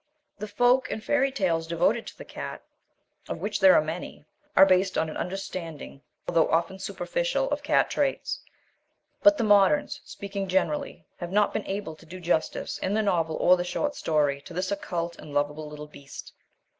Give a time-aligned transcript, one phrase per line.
[0.39, 2.63] The folk and fairy tales devoted to the cat,
[3.29, 4.25] of which there are many,
[4.57, 8.41] are based on an understanding, although often superficial, of cat traits.
[9.21, 13.35] But the moderns, speaking generally, have not been able to do justice, in the novel
[13.35, 16.33] or the short story, to this occult and lovable little beast.